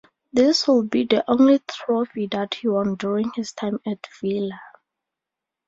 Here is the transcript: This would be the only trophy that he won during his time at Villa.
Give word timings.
This 0.33 0.67
would 0.67 0.89
be 0.89 1.05
the 1.05 1.23
only 1.29 1.59
trophy 1.67 2.25
that 2.31 2.55
he 2.55 2.67
won 2.69 2.95
during 2.95 3.31
his 3.35 3.51
time 3.51 3.77
at 3.85 3.99
Villa. 4.19 4.59